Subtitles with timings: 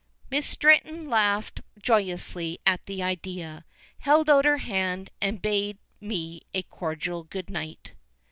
[0.31, 3.65] Miss Stretton laughed joyously at the idea,
[3.99, 7.91] held out her hand, and bade me a cordial good night.